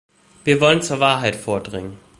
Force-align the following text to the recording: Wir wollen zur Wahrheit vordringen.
Wir 0.45 0.59
wollen 0.59 0.81
zur 0.81 0.99
Wahrheit 0.99 1.35
vordringen. 1.35 1.99